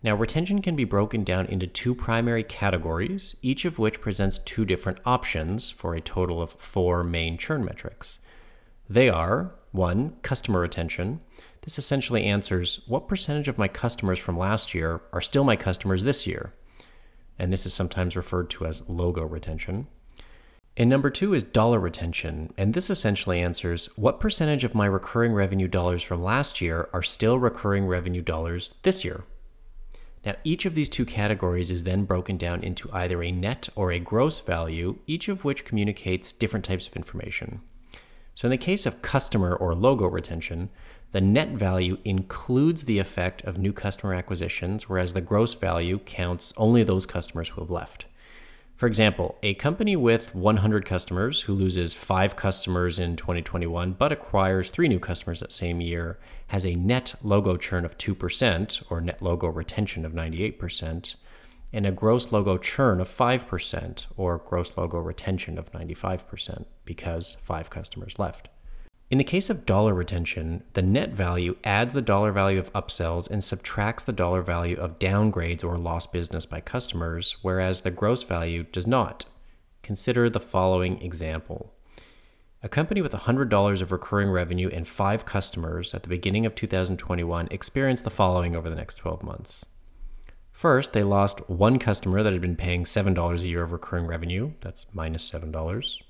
Now, 0.00 0.14
retention 0.14 0.62
can 0.62 0.76
be 0.76 0.84
broken 0.84 1.24
down 1.24 1.46
into 1.46 1.66
two 1.66 1.96
primary 1.96 2.44
categories, 2.44 3.34
each 3.42 3.64
of 3.64 3.80
which 3.80 4.00
presents 4.00 4.38
two 4.38 4.64
different 4.64 5.00
options 5.04 5.72
for 5.72 5.96
a 5.96 6.00
total 6.00 6.40
of 6.40 6.52
four 6.52 7.02
main 7.02 7.36
churn 7.36 7.64
metrics. 7.64 8.20
They 8.88 9.08
are 9.08 9.56
1. 9.72 10.18
Customer 10.22 10.60
retention, 10.60 11.20
this 11.62 11.78
essentially 11.78 12.24
answers 12.24 12.82
what 12.86 13.08
percentage 13.08 13.48
of 13.48 13.58
my 13.58 13.68
customers 13.68 14.18
from 14.18 14.38
last 14.38 14.74
year 14.74 15.00
are 15.12 15.20
still 15.20 15.44
my 15.44 15.56
customers 15.56 16.02
this 16.02 16.26
year? 16.26 16.52
And 17.38 17.52
this 17.52 17.66
is 17.66 17.72
sometimes 17.72 18.16
referred 18.16 18.50
to 18.50 18.66
as 18.66 18.88
logo 18.88 19.22
retention. 19.22 19.86
And 20.76 20.88
number 20.88 21.10
two 21.10 21.34
is 21.34 21.44
dollar 21.44 21.78
retention. 21.78 22.52
And 22.56 22.74
this 22.74 22.90
essentially 22.90 23.40
answers 23.40 23.86
what 23.96 24.20
percentage 24.20 24.64
of 24.64 24.74
my 24.74 24.86
recurring 24.86 25.32
revenue 25.32 25.68
dollars 25.68 26.02
from 26.02 26.22
last 26.22 26.60
year 26.60 26.88
are 26.92 27.02
still 27.02 27.38
recurring 27.38 27.86
revenue 27.86 28.22
dollars 28.22 28.74
this 28.82 29.04
year? 29.04 29.24
Now, 30.24 30.34
each 30.44 30.64
of 30.66 30.74
these 30.74 30.88
two 30.88 31.04
categories 31.04 31.70
is 31.70 31.84
then 31.84 32.04
broken 32.04 32.36
down 32.36 32.62
into 32.62 32.90
either 32.92 33.22
a 33.22 33.32
net 33.32 33.68
or 33.74 33.90
a 33.90 33.98
gross 33.98 34.40
value, 34.40 34.98
each 35.06 35.28
of 35.28 35.44
which 35.44 35.64
communicates 35.64 36.32
different 36.32 36.64
types 36.64 36.86
of 36.86 36.96
information. 36.96 37.60
So, 38.34 38.46
in 38.46 38.50
the 38.50 38.56
case 38.56 38.86
of 38.86 39.02
customer 39.02 39.54
or 39.54 39.74
logo 39.74 40.06
retention, 40.06 40.70
the 41.12 41.20
net 41.20 41.50
value 41.50 41.98
includes 42.04 42.84
the 42.84 42.98
effect 42.98 43.42
of 43.42 43.58
new 43.58 43.72
customer 43.72 44.14
acquisitions, 44.14 44.88
whereas 44.88 45.12
the 45.12 45.20
gross 45.20 45.54
value 45.54 45.98
counts 45.98 46.52
only 46.56 46.82
those 46.82 47.06
customers 47.06 47.50
who 47.50 47.60
have 47.60 47.70
left. 47.70 48.06
For 48.76 48.86
example, 48.88 49.38
a 49.44 49.54
company 49.54 49.94
with 49.94 50.34
100 50.34 50.84
customers 50.84 51.42
who 51.42 51.52
loses 51.52 51.94
five 51.94 52.34
customers 52.34 52.98
in 52.98 53.14
2021 53.14 53.92
but 53.92 54.10
acquires 54.10 54.70
three 54.70 54.88
new 54.88 54.98
customers 54.98 55.38
that 55.38 55.52
same 55.52 55.80
year 55.80 56.18
has 56.48 56.66
a 56.66 56.74
net 56.74 57.14
logo 57.22 57.56
churn 57.56 57.84
of 57.84 57.96
2% 57.96 58.82
or 58.90 59.00
net 59.00 59.22
logo 59.22 59.46
retention 59.46 60.04
of 60.04 60.12
98% 60.12 61.14
and 61.72 61.86
a 61.86 61.92
gross 61.92 62.32
logo 62.32 62.58
churn 62.58 63.00
of 63.00 63.08
5% 63.08 64.06
or 64.16 64.38
gross 64.38 64.76
logo 64.76 64.98
retention 64.98 65.58
of 65.58 65.70
95% 65.70 66.64
because 66.84 67.36
five 67.42 67.70
customers 67.70 68.18
left. 68.18 68.48
In 69.12 69.18
the 69.18 69.24
case 69.24 69.50
of 69.50 69.66
dollar 69.66 69.92
retention, 69.92 70.62
the 70.72 70.80
net 70.80 71.10
value 71.10 71.56
adds 71.64 71.92
the 71.92 72.00
dollar 72.00 72.32
value 72.32 72.58
of 72.58 72.72
upsells 72.72 73.30
and 73.30 73.44
subtracts 73.44 74.04
the 74.04 74.12
dollar 74.12 74.40
value 74.40 74.78
of 74.78 74.98
downgrades 74.98 75.62
or 75.62 75.76
lost 75.76 76.14
business 76.14 76.46
by 76.46 76.62
customers, 76.62 77.36
whereas 77.42 77.82
the 77.82 77.90
gross 77.90 78.22
value 78.22 78.62
does 78.62 78.86
not. 78.86 79.26
Consider 79.82 80.30
the 80.30 80.40
following 80.40 81.02
example. 81.02 81.74
A 82.62 82.70
company 82.70 83.02
with 83.02 83.12
$100 83.12 83.82
of 83.82 83.92
recurring 83.92 84.30
revenue 84.30 84.70
and 84.72 84.88
five 84.88 85.26
customers 85.26 85.92
at 85.92 86.04
the 86.04 86.08
beginning 86.08 86.46
of 86.46 86.54
2021 86.54 87.48
experienced 87.50 88.04
the 88.04 88.08
following 88.08 88.56
over 88.56 88.70
the 88.70 88.76
next 88.76 88.94
12 88.94 89.22
months. 89.22 89.66
First, 90.52 90.94
they 90.94 91.02
lost 91.02 91.50
one 91.50 91.78
customer 91.78 92.22
that 92.22 92.32
had 92.32 92.40
been 92.40 92.56
paying 92.56 92.84
$7 92.84 93.42
a 93.42 93.46
year 93.46 93.62
of 93.62 93.72
recurring 93.72 94.06
revenue, 94.06 94.52
that's 94.62 94.86
minus 94.94 95.30
$7. 95.30 96.02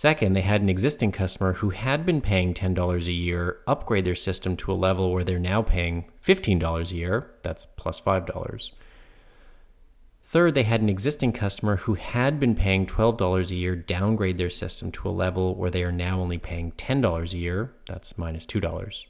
Second, 0.00 0.32
they 0.32 0.40
had 0.40 0.62
an 0.62 0.70
existing 0.70 1.12
customer 1.12 1.52
who 1.52 1.68
had 1.68 2.06
been 2.06 2.22
paying 2.22 2.54
$10 2.54 3.06
a 3.06 3.12
year 3.12 3.58
upgrade 3.66 4.06
their 4.06 4.14
system 4.14 4.56
to 4.56 4.72
a 4.72 4.82
level 4.88 5.12
where 5.12 5.24
they're 5.24 5.38
now 5.38 5.60
paying 5.60 6.06
$15 6.24 6.90
a 6.90 6.96
year. 6.96 7.30
That's 7.42 7.66
plus 7.66 8.00
$5. 8.00 8.70
Third, 10.24 10.54
they 10.54 10.62
had 10.62 10.80
an 10.80 10.88
existing 10.88 11.32
customer 11.32 11.76
who 11.76 11.96
had 11.96 12.40
been 12.40 12.54
paying 12.54 12.86
$12 12.86 13.50
a 13.50 13.54
year 13.54 13.76
downgrade 13.76 14.38
their 14.38 14.48
system 14.48 14.90
to 14.92 15.06
a 15.06 15.10
level 15.10 15.54
where 15.54 15.70
they 15.70 15.84
are 15.84 15.92
now 15.92 16.18
only 16.18 16.38
paying 16.38 16.72
$10 16.72 17.34
a 17.34 17.36
year. 17.36 17.74
That's 17.86 18.16
minus 18.16 18.46
$2. 18.46 19.04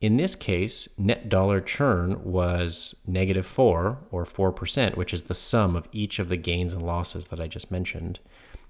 In 0.00 0.16
this 0.16 0.34
case, 0.34 0.88
net 0.98 1.28
dollar 1.28 1.60
churn 1.60 2.24
was 2.24 2.96
negative 3.06 3.46
4 3.46 3.98
or 4.10 4.26
4%, 4.26 4.96
which 4.96 5.14
is 5.14 5.22
the 5.22 5.36
sum 5.36 5.76
of 5.76 5.86
each 5.92 6.18
of 6.18 6.30
the 6.30 6.36
gains 6.36 6.72
and 6.72 6.82
losses 6.82 7.26
that 7.26 7.40
I 7.40 7.46
just 7.46 7.70
mentioned 7.70 8.18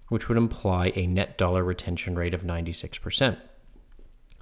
which 0.09 0.29
would 0.29 0.39
imply 0.39 0.93
a 0.95 1.07
net 1.07 1.39
dollar 1.39 1.65
retention 1.65 2.17
rate 2.17 2.35
of 2.35 2.43
96%. 2.43 3.39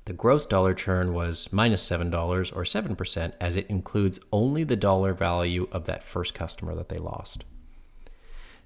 The 0.06 0.12
gross 0.12 0.46
dollar 0.46 0.73
churn 0.73 1.14
was 1.14 1.52
minus 1.52 1.88
$7 1.88 2.12
or 2.54 2.62
7%, 2.62 3.32
as 3.40 3.56
it 3.56 3.66
includes 3.68 4.20
only 4.30 4.62
the 4.62 4.76
dollar 4.76 5.12
value 5.12 5.68
of 5.73 5.87
that 5.87 6.04
first 6.04 6.32
customer 6.32 6.76
that 6.76 6.88
they 6.88 6.99
lost. 6.99 7.44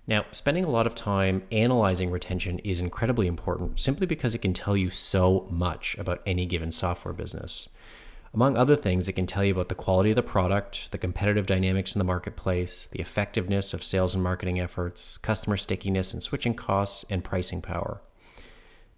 Now, 0.06 0.26
spending 0.32 0.64
a 0.64 0.70
lot 0.70 0.86
of 0.86 0.94
time 0.94 1.44
analyzing 1.50 2.10
retention 2.10 2.58
is 2.58 2.80
incredibly 2.80 3.26
important 3.26 3.80
simply 3.80 4.06
because 4.06 4.34
it 4.34 4.42
can 4.42 4.52
tell 4.52 4.76
you 4.76 4.90
so 4.90 5.46
much 5.50 5.96
about 5.98 6.20
any 6.26 6.46
given 6.46 6.72
software 6.72 7.14
business. 7.14 7.68
Among 8.32 8.56
other 8.56 8.76
things, 8.76 9.08
it 9.08 9.14
can 9.14 9.26
tell 9.26 9.44
you 9.44 9.52
about 9.52 9.68
the 9.68 9.74
quality 9.74 10.10
of 10.10 10.16
the 10.16 10.22
product, 10.22 10.92
the 10.92 10.98
competitive 10.98 11.46
dynamics 11.46 11.96
in 11.96 11.98
the 11.98 12.04
marketplace, 12.04 12.86
the 12.86 13.00
effectiveness 13.00 13.74
of 13.74 13.82
sales 13.82 14.14
and 14.14 14.22
marketing 14.22 14.60
efforts, 14.60 15.18
customer 15.18 15.56
stickiness 15.56 16.12
and 16.12 16.22
switching 16.22 16.54
costs, 16.54 17.04
and 17.10 17.24
pricing 17.24 17.60
power. 17.60 18.00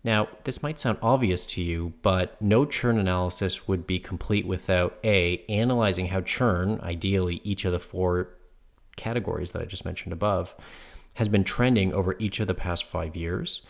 Now, 0.04 0.28
this 0.44 0.62
might 0.62 0.78
sound 0.78 0.98
obvious 1.00 1.46
to 1.46 1.62
you, 1.62 1.94
but 2.02 2.40
no 2.42 2.66
churn 2.66 2.98
analysis 2.98 3.66
would 3.66 3.86
be 3.86 3.98
complete 3.98 4.46
without 4.46 4.98
A, 5.02 5.44
analyzing 5.48 6.08
how 6.08 6.20
churn, 6.20 6.78
ideally 6.82 7.40
each 7.42 7.64
of 7.64 7.72
the 7.72 7.80
four 7.80 8.34
categories 8.96 9.52
that 9.52 9.62
I 9.62 9.64
just 9.64 9.86
mentioned 9.86 10.12
above, 10.12 10.54
has 11.14 11.28
been 11.28 11.44
trending 11.44 11.94
over 11.94 12.16
each 12.18 12.40
of 12.40 12.48
the 12.48 12.54
past 12.54 12.84
five 12.84 13.16
years, 13.16 13.62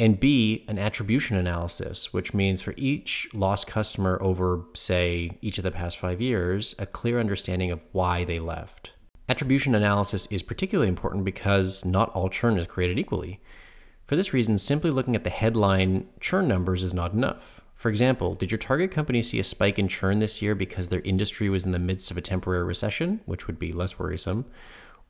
and 0.00 0.20
B, 0.20 0.64
an 0.68 0.78
attribution 0.78 1.36
analysis, 1.36 2.12
which 2.12 2.32
means 2.32 2.62
for 2.62 2.72
each 2.76 3.28
lost 3.34 3.66
customer 3.66 4.16
over, 4.22 4.64
say, 4.74 5.32
each 5.42 5.58
of 5.58 5.64
the 5.64 5.72
past 5.72 5.98
five 5.98 6.20
years, 6.20 6.74
a 6.78 6.86
clear 6.86 7.18
understanding 7.18 7.72
of 7.72 7.80
why 7.90 8.24
they 8.24 8.38
left. 8.38 8.92
Attribution 9.28 9.74
analysis 9.74 10.26
is 10.30 10.40
particularly 10.42 10.88
important 10.88 11.24
because 11.24 11.84
not 11.84 12.10
all 12.10 12.28
churn 12.28 12.58
is 12.58 12.66
created 12.66 12.98
equally. 12.98 13.40
For 14.06 14.14
this 14.14 14.32
reason, 14.32 14.56
simply 14.56 14.90
looking 14.90 15.16
at 15.16 15.24
the 15.24 15.30
headline 15.30 16.06
churn 16.20 16.46
numbers 16.46 16.82
is 16.84 16.94
not 16.94 17.12
enough. 17.12 17.60
For 17.74 17.90
example, 17.90 18.34
did 18.34 18.50
your 18.50 18.58
target 18.58 18.90
company 18.90 19.22
see 19.22 19.38
a 19.38 19.44
spike 19.44 19.78
in 19.78 19.88
churn 19.88 20.20
this 20.20 20.40
year 20.40 20.54
because 20.54 20.88
their 20.88 21.00
industry 21.00 21.48
was 21.48 21.66
in 21.66 21.72
the 21.72 21.78
midst 21.78 22.10
of 22.10 22.16
a 22.16 22.22
temporary 22.22 22.64
recession, 22.64 23.20
which 23.26 23.46
would 23.46 23.58
be 23.58 23.72
less 23.72 23.98
worrisome? 23.98 24.46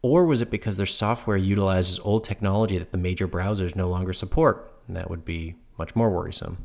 Or 0.00 0.24
was 0.24 0.40
it 0.40 0.50
because 0.50 0.76
their 0.76 0.86
software 0.86 1.36
utilizes 1.36 1.98
old 2.00 2.24
technology 2.24 2.78
that 2.78 2.90
the 2.92 2.98
major 2.98 3.28
browsers 3.28 3.76
no 3.76 3.88
longer 3.88 4.12
support, 4.12 4.77
and 4.88 4.96
that 4.96 5.08
would 5.08 5.24
be 5.24 5.54
much 5.78 5.94
more 5.94 6.10
worrisome. 6.10 6.64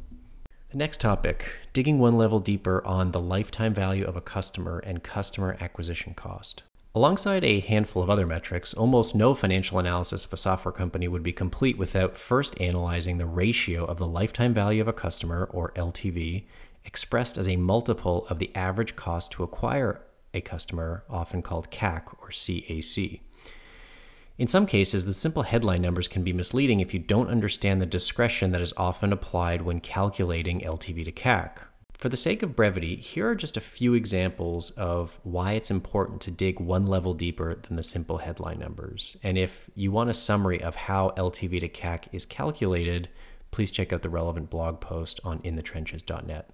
The 0.71 0.77
next 0.77 0.99
topic 0.99 1.51
digging 1.71 1.99
one 1.99 2.17
level 2.17 2.39
deeper 2.39 2.83
on 2.83 3.11
the 3.11 3.21
lifetime 3.21 3.75
value 3.75 4.05
of 4.05 4.15
a 4.15 4.21
customer 4.21 4.79
and 4.79 5.03
customer 5.03 5.55
acquisition 5.59 6.15
cost. 6.15 6.63
Alongside 6.95 7.43
a 7.43 7.59
handful 7.59 8.03
of 8.03 8.09
other 8.09 8.25
metrics, 8.25 8.73
almost 8.73 9.15
no 9.15 9.33
financial 9.33 9.79
analysis 9.79 10.25
of 10.25 10.33
a 10.33 10.37
software 10.37 10.71
company 10.71 11.07
would 11.07 11.23
be 11.23 11.33
complete 11.33 11.77
without 11.77 12.17
first 12.17 12.59
analyzing 12.61 13.17
the 13.17 13.25
ratio 13.25 13.83
of 13.85 13.97
the 13.97 14.07
lifetime 14.07 14.53
value 14.53 14.81
of 14.81 14.87
a 14.87 14.93
customer, 14.93 15.49
or 15.51 15.71
LTV, 15.71 16.43
expressed 16.85 17.37
as 17.37 17.47
a 17.47 17.55
multiple 17.55 18.27
of 18.29 18.37
the 18.37 18.51
average 18.55 18.95
cost 18.95 19.31
to 19.31 19.43
acquire 19.43 20.01
a 20.35 20.41
customer, 20.41 21.03
often 21.09 21.41
called 21.41 21.71
CAC 21.71 22.13
or 22.21 22.29
CAC. 22.29 23.21
In 24.37 24.47
some 24.47 24.65
cases, 24.65 25.05
the 25.05 25.13
simple 25.13 25.43
headline 25.43 25.81
numbers 25.81 26.07
can 26.07 26.23
be 26.23 26.33
misleading 26.33 26.79
if 26.79 26.91
you 26.93 26.99
don't 26.99 27.29
understand 27.29 27.79
the 27.79 27.85
discretion 27.85 28.51
that 28.51 28.61
is 28.61 28.73
often 28.77 29.13
applied 29.13 29.61
when 29.61 29.79
calculating 29.79 30.61
LTV 30.61 31.05
to 31.05 31.11
CAC. 31.11 31.59
For 31.93 32.09
the 32.09 32.17
sake 32.17 32.41
of 32.41 32.55
brevity, 32.55 32.95
here 32.95 33.29
are 33.29 33.35
just 33.35 33.55
a 33.55 33.61
few 33.61 33.93
examples 33.93 34.71
of 34.71 35.19
why 35.23 35.53
it's 35.53 35.69
important 35.69 36.19
to 36.21 36.31
dig 36.31 36.59
one 36.59 36.87
level 36.87 37.13
deeper 37.13 37.55
than 37.55 37.75
the 37.75 37.83
simple 37.83 38.17
headline 38.17 38.59
numbers. 38.59 39.17
And 39.21 39.37
if 39.37 39.69
you 39.75 39.91
want 39.91 40.09
a 40.09 40.15
summary 40.15 40.61
of 40.61 40.75
how 40.75 41.13
LTV 41.15 41.59
to 41.61 41.69
CAC 41.69 42.05
is 42.11 42.25
calculated, 42.25 43.09
please 43.51 43.71
check 43.71 43.93
out 43.93 44.01
the 44.01 44.09
relevant 44.09 44.49
blog 44.49 44.81
post 44.81 45.19
on 45.23 45.39
inthetrenches.net. 45.43 46.49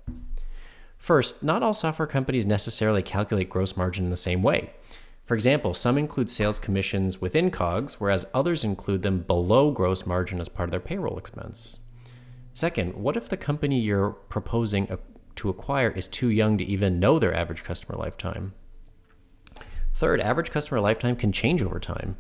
First, 0.97 1.41
not 1.41 1.63
all 1.63 1.73
software 1.73 2.07
companies 2.07 2.45
necessarily 2.45 3.01
calculate 3.01 3.49
gross 3.49 3.77
margin 3.77 4.03
in 4.03 4.11
the 4.11 4.17
same 4.17 4.43
way. 4.43 4.71
For 5.29 5.35
example, 5.35 5.75
some 5.75 5.99
include 5.99 6.27
sales 6.27 6.57
commissions 6.57 7.21
within 7.21 7.51
COGS, 7.51 7.99
whereas 7.99 8.25
others 8.33 8.63
include 8.63 9.03
them 9.03 9.19
below 9.19 9.69
gross 9.69 10.07
margin 10.07 10.39
as 10.39 10.49
part 10.49 10.65
of 10.67 10.71
their 10.71 10.79
payroll 10.79 11.19
expense. 11.19 11.77
Second, 12.51 12.95
what 12.95 13.15
if 13.15 13.29
the 13.29 13.37
company 13.37 13.79
you're 13.79 14.09
proposing 14.09 14.87
to 15.35 15.49
acquire 15.49 15.91
is 15.91 16.07
too 16.07 16.29
young 16.29 16.57
to 16.57 16.63
even 16.63 16.99
know 16.99 17.19
their 17.19 17.31
average 17.31 17.63
customer 17.63 17.95
lifetime? 17.95 18.55
Third, 19.93 20.19
average 20.19 20.49
customer 20.49 20.79
lifetime 20.79 21.15
can 21.15 21.31
change 21.31 21.61
over 21.61 21.79
time. 21.79 22.17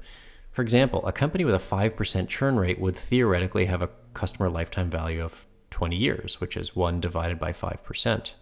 For 0.51 0.61
example, 0.61 1.03
a 1.07 1.11
company 1.11 1.43
with 1.43 1.55
a 1.55 1.57
5% 1.57 2.27
churn 2.27 2.57
rate 2.59 2.79
would 2.79 2.95
theoretically 2.95 3.65
have 3.65 3.81
a 3.81 3.89
customer 4.13 4.51
lifetime 4.51 4.91
value 4.91 5.23
of 5.23 5.47
20 5.71 5.95
years, 5.95 6.39
which 6.39 6.55
is 6.55 6.75
1 6.75 6.99
divided 6.99 7.39
by 7.39 7.53
5%. 7.53 8.33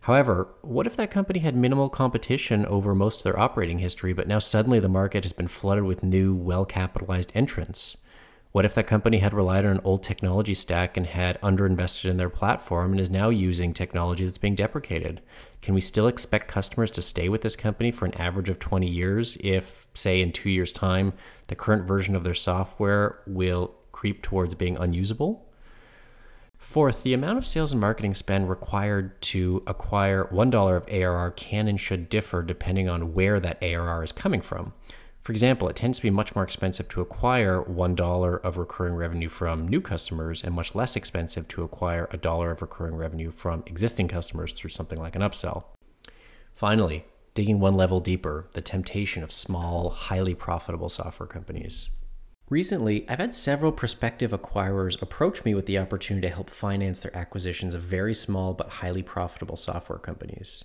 However, 0.00 0.48
what 0.62 0.86
if 0.86 0.96
that 0.96 1.10
company 1.10 1.40
had 1.40 1.54
minimal 1.54 1.90
competition 1.90 2.64
over 2.66 2.94
most 2.94 3.20
of 3.20 3.24
their 3.24 3.38
operating 3.38 3.80
history, 3.80 4.12
but 4.12 4.26
now 4.26 4.38
suddenly 4.38 4.80
the 4.80 4.88
market 4.88 5.24
has 5.24 5.32
been 5.32 5.48
flooded 5.48 5.84
with 5.84 6.02
new, 6.02 6.34
well 6.34 6.64
capitalized 6.64 7.32
entrants? 7.34 7.96
What 8.52 8.64
if 8.64 8.74
that 8.74 8.88
company 8.88 9.18
had 9.18 9.32
relied 9.32 9.64
on 9.64 9.72
an 9.72 9.80
old 9.84 10.02
technology 10.02 10.54
stack 10.54 10.96
and 10.96 11.06
had 11.06 11.40
underinvested 11.40 12.10
in 12.10 12.16
their 12.16 12.30
platform 12.30 12.92
and 12.92 13.00
is 13.00 13.10
now 13.10 13.28
using 13.28 13.72
technology 13.72 14.24
that's 14.24 14.38
being 14.38 14.56
deprecated? 14.56 15.20
Can 15.62 15.74
we 15.74 15.80
still 15.80 16.08
expect 16.08 16.48
customers 16.48 16.90
to 16.92 17.02
stay 17.02 17.28
with 17.28 17.42
this 17.42 17.54
company 17.54 17.92
for 17.92 18.06
an 18.06 18.14
average 18.14 18.48
of 18.48 18.58
20 18.58 18.88
years 18.88 19.36
if, 19.44 19.86
say, 19.94 20.20
in 20.20 20.32
two 20.32 20.50
years' 20.50 20.72
time, 20.72 21.12
the 21.46 21.54
current 21.54 21.86
version 21.86 22.16
of 22.16 22.24
their 22.24 22.34
software 22.34 23.20
will 23.26 23.74
creep 23.92 24.22
towards 24.22 24.56
being 24.56 24.76
unusable? 24.78 25.46
Fourth, 26.60 27.02
the 27.02 27.14
amount 27.14 27.36
of 27.36 27.48
sales 27.48 27.72
and 27.72 27.80
marketing 27.80 28.14
spend 28.14 28.48
required 28.48 29.20
to 29.22 29.62
acquire 29.66 30.26
$1 30.26 30.76
of 30.76 30.88
ARR 30.88 31.32
can 31.32 31.66
and 31.66 31.80
should 31.80 32.08
differ 32.08 32.42
depending 32.42 32.88
on 32.88 33.12
where 33.12 33.40
that 33.40 33.58
ARR 33.60 34.04
is 34.04 34.12
coming 34.12 34.40
from. 34.40 34.72
For 35.20 35.32
example, 35.32 35.68
it 35.68 35.74
tends 35.76 35.98
to 35.98 36.02
be 36.04 36.10
much 36.10 36.34
more 36.34 36.44
expensive 36.44 36.88
to 36.90 37.00
acquire 37.00 37.62
$1 37.62 38.40
of 38.44 38.56
recurring 38.56 38.94
revenue 38.94 39.28
from 39.28 39.66
new 39.66 39.80
customers 39.80 40.44
and 40.44 40.54
much 40.54 40.74
less 40.74 40.96
expensive 40.96 41.48
to 41.48 41.64
acquire 41.64 42.08
a 42.12 42.16
dollar 42.16 42.52
of 42.52 42.62
recurring 42.62 42.94
revenue 42.94 43.30
from 43.30 43.64
existing 43.66 44.06
customers 44.06 44.52
through 44.52 44.70
something 44.70 44.98
like 44.98 45.16
an 45.16 45.22
upsell. 45.22 45.64
Finally, 46.54 47.04
digging 47.34 47.58
one 47.58 47.74
level 47.74 48.00
deeper, 48.00 48.48
the 48.52 48.60
temptation 48.60 49.22
of 49.22 49.32
small, 49.32 49.90
highly 49.90 50.34
profitable 50.34 50.88
software 50.88 51.26
companies. 51.26 51.88
Recently, 52.50 53.08
I've 53.08 53.20
had 53.20 53.32
several 53.32 53.70
prospective 53.70 54.32
acquirers 54.32 55.00
approach 55.00 55.44
me 55.44 55.54
with 55.54 55.66
the 55.66 55.78
opportunity 55.78 56.26
to 56.26 56.34
help 56.34 56.50
finance 56.50 56.98
their 56.98 57.16
acquisitions 57.16 57.74
of 57.74 57.82
very 57.82 58.12
small 58.12 58.54
but 58.54 58.68
highly 58.68 59.04
profitable 59.04 59.56
software 59.56 60.00
companies. 60.00 60.64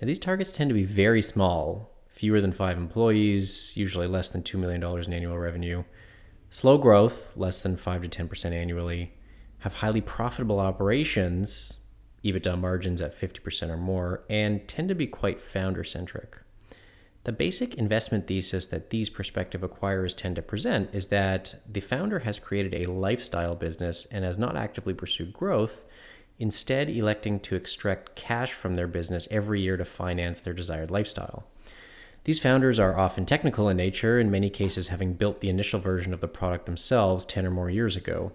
Now, 0.00 0.08
these 0.08 0.18
targets 0.18 0.50
tend 0.50 0.70
to 0.70 0.74
be 0.74 0.84
very 0.84 1.22
small, 1.22 1.94
fewer 2.08 2.40
than 2.40 2.50
five 2.50 2.76
employees, 2.76 3.76
usually 3.76 4.08
less 4.08 4.28
than 4.28 4.42
$2 4.42 4.58
million 4.58 4.82
in 4.82 5.12
annual 5.12 5.38
revenue, 5.38 5.84
slow 6.50 6.78
growth, 6.78 7.30
less 7.36 7.62
than 7.62 7.76
5 7.76 8.02
to 8.02 8.08
10% 8.08 8.50
annually, 8.50 9.14
have 9.60 9.74
highly 9.74 10.00
profitable 10.00 10.58
operations, 10.58 11.78
EBITDA 12.24 12.58
margins 12.58 13.00
at 13.00 13.16
50% 13.16 13.70
or 13.70 13.76
more, 13.76 14.24
and 14.28 14.66
tend 14.66 14.88
to 14.88 14.96
be 14.96 15.06
quite 15.06 15.40
founder 15.40 15.84
centric. 15.84 16.38
The 17.24 17.32
basic 17.32 17.74
investment 17.74 18.26
thesis 18.26 18.66
that 18.66 18.90
these 18.90 19.10
prospective 19.10 19.60
acquirers 19.60 20.16
tend 20.16 20.36
to 20.36 20.42
present 20.42 20.88
is 20.94 21.08
that 21.08 21.54
the 21.70 21.80
founder 21.80 22.20
has 22.20 22.38
created 22.38 22.74
a 22.74 22.90
lifestyle 22.90 23.54
business 23.54 24.06
and 24.06 24.24
has 24.24 24.38
not 24.38 24.56
actively 24.56 24.94
pursued 24.94 25.32
growth, 25.34 25.82
instead, 26.38 26.88
electing 26.88 27.38
to 27.40 27.56
extract 27.56 28.16
cash 28.16 28.54
from 28.54 28.74
their 28.74 28.86
business 28.86 29.28
every 29.30 29.60
year 29.60 29.76
to 29.76 29.84
finance 29.84 30.40
their 30.40 30.54
desired 30.54 30.90
lifestyle. 30.90 31.44
These 32.24 32.38
founders 32.38 32.78
are 32.78 32.98
often 32.98 33.26
technical 33.26 33.68
in 33.68 33.76
nature, 33.76 34.18
in 34.18 34.30
many 34.30 34.48
cases, 34.48 34.88
having 34.88 35.14
built 35.14 35.40
the 35.40 35.50
initial 35.50 35.80
version 35.80 36.14
of 36.14 36.20
the 36.20 36.28
product 36.28 36.64
themselves 36.64 37.26
10 37.26 37.46
or 37.46 37.50
more 37.50 37.70
years 37.70 37.96
ago. 37.96 38.32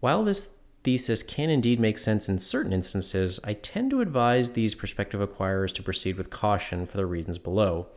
While 0.00 0.24
this 0.24 0.50
thesis 0.84 1.22
can 1.22 1.50
indeed 1.50 1.78
make 1.80 1.98
sense 1.98 2.28
in 2.28 2.38
certain 2.38 2.72
instances, 2.72 3.40
I 3.44 3.54
tend 3.54 3.90
to 3.90 4.00
advise 4.00 4.50
these 4.50 4.74
prospective 4.74 5.20
acquirers 5.20 5.72
to 5.74 5.82
proceed 5.82 6.16
with 6.16 6.30
caution 6.30 6.86
for 6.86 6.96
the 6.96 7.06
reasons 7.06 7.38
below. 7.38 7.88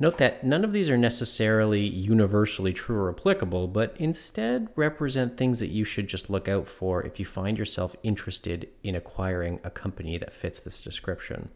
Note 0.00 0.18
that 0.18 0.44
none 0.44 0.62
of 0.62 0.72
these 0.72 0.88
are 0.88 0.96
necessarily 0.96 1.80
universally 1.80 2.72
true 2.72 2.98
or 2.98 3.10
applicable, 3.10 3.66
but 3.66 3.96
instead 3.98 4.68
represent 4.76 5.36
things 5.36 5.58
that 5.58 5.70
you 5.70 5.84
should 5.84 6.06
just 6.06 6.30
look 6.30 6.46
out 6.46 6.68
for 6.68 7.02
if 7.02 7.18
you 7.18 7.26
find 7.26 7.58
yourself 7.58 7.96
interested 8.04 8.68
in 8.84 8.94
acquiring 8.94 9.58
a 9.64 9.70
company 9.70 10.16
that 10.16 10.32
fits 10.32 10.60
this 10.60 10.80
description. 10.80 11.48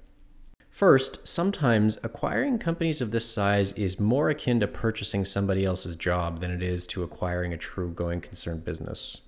First, 0.70 1.28
sometimes 1.28 2.02
acquiring 2.02 2.58
companies 2.58 3.00
of 3.00 3.12
this 3.12 3.30
size 3.30 3.72
is 3.72 4.00
more 4.00 4.30
akin 4.30 4.58
to 4.58 4.66
purchasing 4.66 5.24
somebody 5.24 5.64
else's 5.64 5.94
job 5.94 6.40
than 6.40 6.50
it 6.50 6.62
is 6.62 6.86
to 6.88 7.04
acquiring 7.04 7.52
a 7.52 7.58
true 7.58 7.92
going 7.92 8.20
concern 8.20 8.60
business. 8.60 9.20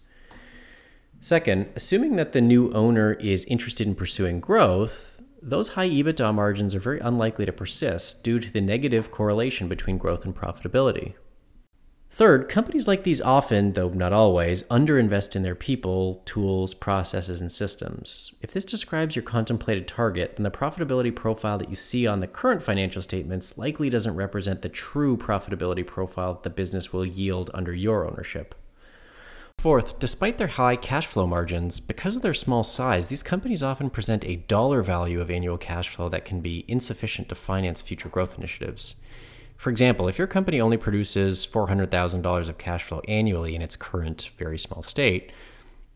Second, 1.25 1.71
assuming 1.75 2.17
that 2.17 2.33
the 2.33 2.43
new 2.43 2.71
owner 2.75 3.15
is 3.15 3.47
interested 3.47 3.87
in 3.87 3.95
pursuing 3.95 4.41
growth, 4.41 5.23
those 5.41 5.71
high 5.71 5.89
EBITDA 5.89 6.35
margins 6.35 6.75
are 6.75 6.81
very 6.81 7.01
unlikely 7.01 7.47
to 7.47 7.53
persist 7.53 8.23
due 8.23 8.39
to 8.39 8.53
the 8.53 8.61
negative 8.61 9.11
correlation 9.11 9.67
between 9.67 9.97
growth 9.97 10.27
and 10.27 10.37
profitability. 10.37 11.15
Third, 12.11 12.51
companies 12.51 12.87
like 12.87 13.05
these 13.05 13.23
often, 13.23 13.73
though 13.73 13.89
not 13.89 14.13
always, 14.13 14.65
underinvest 14.65 15.35
in 15.35 15.43
their 15.43 15.55
people, 15.55 16.21
tools, 16.27 16.75
processes, 16.75 17.41
and 17.41 17.51
systems. 17.51 18.35
If 18.43 18.53
this 18.53 18.67
describes 18.67 19.17
your 19.17 19.23
contemplated 19.23 19.89
target, 19.89 20.37
then 20.37 20.45
the 20.45 20.51
profitability 20.51 21.17
profile 21.17 21.57
that 21.57 21.71
you 21.71 21.77
see 21.77 22.07
on 22.07 22.21
the 22.21 22.27
current 22.27 22.61
financial 22.61 23.01
statements 23.01 23.57
likely 23.57 23.89
doesn't 23.89 24.15
represent 24.15 24.61
the 24.61 24.69
true 24.69 25.17
profitability 25.17 25.87
profile 25.87 26.35
that 26.35 26.43
the 26.43 26.51
business 26.51 26.93
will 26.93 27.07
yield 27.07 27.51
under 27.55 27.73
your 27.73 28.07
ownership. 28.07 28.55
Fourth, 29.65 29.99
despite 29.99 30.37
their 30.37 30.49
high 30.49 30.77
cash 30.77 31.07
flow 31.07 31.27
margins, 31.27 31.81
because 31.81 32.17
of 32.17 32.23
their 32.23 32.35
small 32.35 32.65
size, 32.65 33.09
these 33.09 33.23
companies 33.23 33.63
often 33.63 33.89
present 33.89 34.23
a 34.27 34.37
dollar 34.37 34.83
value 34.83 35.23
of 35.23 35.31
annual 35.31 35.57
cash 35.57 35.89
flow 35.89 36.11
that 36.11 36.27
can 36.27 36.43
be 36.43 36.67
insufficient 36.69 37.31
to 37.31 37.35
finance 37.35 37.81
future 37.81 38.11
growth 38.11 38.37
initiatives. 38.37 38.97
For 39.57 39.71
example, 39.71 40.07
if 40.07 40.19
your 40.19 40.27
company 40.27 40.61
only 40.61 40.77
produces 40.77 41.47
$400,000 41.47 42.49
of 42.51 42.59
cash 42.59 42.83
flow 42.83 43.01
annually 43.09 43.55
in 43.55 43.63
its 43.63 43.75
current 43.75 44.29
very 44.37 44.59
small 44.59 44.83
state, 44.83 45.33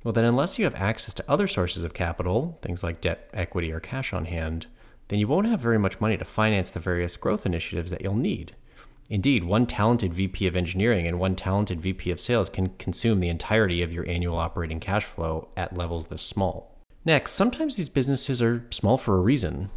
well, 0.03 0.15
then 0.15 0.25
unless 0.25 0.59
you 0.59 0.65
have 0.65 0.75
access 0.75 1.13
to 1.13 1.31
other 1.31 1.47
sources 1.47 1.85
of 1.85 1.93
capital, 1.93 2.59
things 2.63 2.83
like 2.83 3.03
debt, 3.03 3.29
equity, 3.35 3.71
or 3.71 3.81
cash 3.81 4.15
on 4.15 4.25
hand, 4.25 4.67
then 5.09 5.19
you 5.19 5.29
won't 5.29 5.47
have 5.47 5.61
very 5.61 5.79
much 5.79 6.01
money 6.01 6.17
to 6.17 6.25
finance 6.25 6.71
the 6.71 6.81
various 6.81 7.17
growth 7.19 7.45
initiatives 7.45 7.91
that 7.91 8.01
you'll 8.01 8.17
need. 8.17 8.55
Indeed, 9.11 9.45
one 9.45 9.67
talented 9.67 10.13
VP 10.13 10.47
of 10.47 10.57
engineering 10.57 11.07
and 11.07 11.19
one 11.19 11.35
talented 11.35 11.81
VP 11.81 12.11
of 12.11 12.21
sales 12.21 12.51
can 12.51 12.71
consume 12.79 13.21
the 13.21 13.31
entirety 13.31 13.83
of 13.83 13.93
your 13.93 14.07
annual 14.09 14.37
operating 14.37 14.81
cash 14.81 15.05
flow 15.05 15.49
at 15.57 15.77
levels 15.77 16.07
this 16.07 16.23
small. 16.23 16.75
Next, 17.05 17.33
sometimes 17.33 17.77
these 17.77 17.89
businesses 17.89 18.43
are 18.43 18.67
small 18.71 18.99
for 18.99 19.17
a 19.17 19.21
reason. 19.21 19.71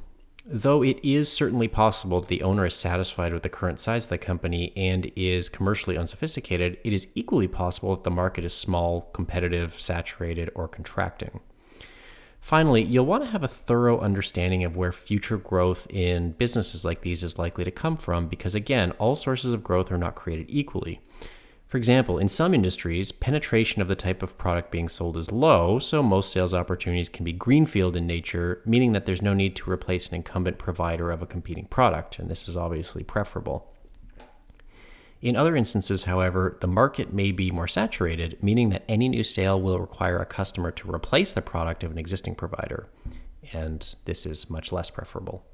Though 0.45 0.83
it 0.83 0.99
is 1.03 1.31
certainly 1.31 1.67
possible 1.67 2.19
that 2.19 2.27
the 2.27 2.41
owner 2.41 2.65
is 2.65 2.75
satisfied 2.75 3.31
with 3.31 3.43
the 3.43 3.49
current 3.49 3.79
size 3.79 4.05
of 4.05 4.09
the 4.09 4.17
company 4.17 4.73
and 4.75 5.11
is 5.15 5.47
commercially 5.47 5.97
unsophisticated, 5.97 6.77
it 6.83 6.91
is 6.91 7.07
equally 7.15 7.47
possible 7.47 7.95
that 7.95 8.03
the 8.03 8.09
market 8.09 8.43
is 8.43 8.53
small, 8.53 9.09
competitive, 9.13 9.79
saturated, 9.79 10.49
or 10.55 10.67
contracting. 10.67 11.39
Finally, 12.41 12.81
you'll 12.81 13.05
want 13.05 13.23
to 13.23 13.29
have 13.29 13.43
a 13.43 13.47
thorough 13.47 13.99
understanding 13.99 14.63
of 14.63 14.75
where 14.75 14.91
future 14.91 15.37
growth 15.37 15.85
in 15.91 16.31
businesses 16.31 16.83
like 16.83 17.01
these 17.01 17.23
is 17.23 17.37
likely 17.37 17.63
to 17.63 17.71
come 17.71 17.95
from 17.95 18.27
because, 18.27 18.55
again, 18.55 18.91
all 18.93 19.15
sources 19.15 19.53
of 19.53 19.63
growth 19.63 19.91
are 19.91 19.97
not 19.97 20.15
created 20.15 20.47
equally. 20.49 20.99
For 21.67 21.77
example, 21.77 22.17
in 22.17 22.27
some 22.27 22.53
industries, 22.53 23.13
penetration 23.13 23.81
of 23.81 23.87
the 23.87 23.95
type 23.95 24.21
of 24.21 24.37
product 24.37 24.71
being 24.71 24.89
sold 24.89 25.15
is 25.15 25.31
low, 25.31 25.79
so 25.79 26.03
most 26.03 26.31
sales 26.31 26.53
opportunities 26.53 27.07
can 27.07 27.23
be 27.23 27.31
greenfield 27.31 27.95
in 27.95 28.05
nature, 28.05 28.61
meaning 28.65 28.91
that 28.91 29.05
there's 29.05 29.21
no 29.21 29.33
need 29.33 29.55
to 29.55 29.71
replace 29.71 30.09
an 30.09 30.15
incumbent 30.15 30.57
provider 30.57 31.11
of 31.11 31.21
a 31.21 31.27
competing 31.27 31.65
product, 31.65 32.19
and 32.19 32.29
this 32.29 32.49
is 32.49 32.57
obviously 32.57 33.03
preferable. 33.03 33.71
In 35.21 35.35
other 35.35 35.55
instances, 35.55 36.03
however, 36.03 36.57
the 36.61 36.67
market 36.67 37.13
may 37.13 37.31
be 37.31 37.51
more 37.51 37.67
saturated, 37.67 38.41
meaning 38.41 38.69
that 38.69 38.83
any 38.87 39.07
new 39.07 39.23
sale 39.23 39.61
will 39.61 39.79
require 39.79 40.17
a 40.17 40.25
customer 40.25 40.71
to 40.71 40.91
replace 40.91 41.31
the 41.31 41.43
product 41.43 41.83
of 41.83 41.91
an 41.91 41.99
existing 41.99 42.33
provider, 42.33 42.87
and 43.53 43.95
this 44.05 44.25
is 44.25 44.49
much 44.49 44.71
less 44.71 44.89
preferable. 44.89 45.45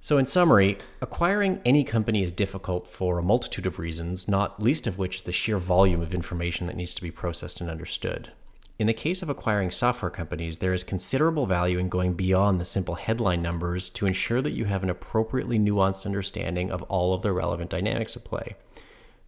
So, 0.00 0.18
in 0.18 0.26
summary, 0.26 0.78
acquiring 1.00 1.60
any 1.64 1.82
company 1.82 2.22
is 2.22 2.30
difficult 2.30 2.88
for 2.88 3.18
a 3.18 3.22
multitude 3.22 3.66
of 3.66 3.80
reasons, 3.80 4.28
not 4.28 4.62
least 4.62 4.86
of 4.86 4.96
which 4.96 5.16
is 5.16 5.22
the 5.22 5.32
sheer 5.32 5.58
volume 5.58 6.00
of 6.00 6.14
information 6.14 6.68
that 6.68 6.76
needs 6.76 6.94
to 6.94 7.02
be 7.02 7.10
processed 7.10 7.60
and 7.60 7.68
understood. 7.68 8.30
In 8.78 8.86
the 8.86 8.94
case 8.94 9.22
of 9.22 9.28
acquiring 9.28 9.72
software 9.72 10.12
companies, 10.12 10.58
there 10.58 10.72
is 10.72 10.84
considerable 10.84 11.46
value 11.46 11.78
in 11.78 11.88
going 11.88 12.14
beyond 12.14 12.60
the 12.60 12.64
simple 12.64 12.94
headline 12.94 13.42
numbers 13.42 13.90
to 13.90 14.06
ensure 14.06 14.40
that 14.40 14.54
you 14.54 14.66
have 14.66 14.84
an 14.84 14.90
appropriately 14.90 15.58
nuanced 15.58 16.06
understanding 16.06 16.70
of 16.70 16.82
all 16.84 17.12
of 17.12 17.22
the 17.22 17.32
relevant 17.32 17.70
dynamics 17.70 18.16
at 18.16 18.22
play. 18.22 18.54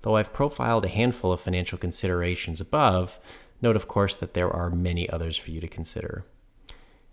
Though 0.03 0.17
I've 0.17 0.33
profiled 0.33 0.85
a 0.85 0.89
handful 0.89 1.33
of 1.33 1.41
financial 1.41 1.79
considerations 1.79 2.61
above, 2.61 3.19
note 3.61 3.77
of 3.77 3.89
course 3.89 4.17
that 4.17 4.35
there 4.35 4.51
are 4.51 4.71
many 4.71 5.09
others 5.09 5.37
for 5.37 5.51
you 5.51 5.61
to 5.61 5.69
consider. 5.69 6.25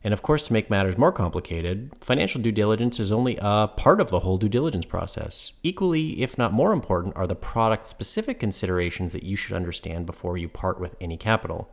And 0.04 0.14
of 0.14 0.22
course, 0.22 0.48
to 0.48 0.54
make 0.54 0.70
matters 0.70 0.98
more 0.98 1.12
complicated, 1.12 1.92
financial 2.00 2.42
due 2.42 2.52
diligence 2.52 3.00
is 3.00 3.12
only 3.12 3.38
a 3.42 3.68
part 3.76 4.00
of 4.00 4.10
the 4.10 4.22
whole 4.22 4.38
due 4.38 4.48
diligence 4.48 4.86
process. 4.86 5.54
Equally, 5.64 6.22
if 6.22 6.38
not 6.38 6.54
more 6.54 6.72
important, 6.72 7.16
are 7.18 7.28
the 7.28 7.36
product 7.36 7.88
specific 7.88 8.40
considerations 8.40 9.12
that 9.12 9.24
you 9.24 9.36
should 9.36 9.56
understand 9.56 10.06
before 10.06 10.38
you 10.38 10.48
part 10.48 10.80
with 10.80 10.96
any 11.02 11.18
capital. 11.18 11.70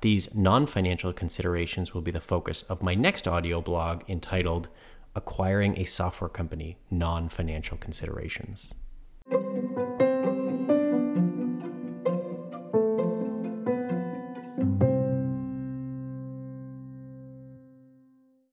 These 0.00 0.34
non 0.34 0.66
financial 0.66 1.12
considerations 1.12 1.92
will 1.92 2.00
be 2.00 2.10
the 2.10 2.20
focus 2.20 2.62
of 2.62 2.82
my 2.82 2.94
next 2.94 3.28
audio 3.28 3.60
blog 3.60 4.02
entitled 4.08 4.68
Acquiring 5.14 5.78
a 5.78 5.84
Software 5.84 6.28
Company 6.28 6.78
Non 6.90 7.28
Financial 7.28 7.76
Considerations. 7.76 8.74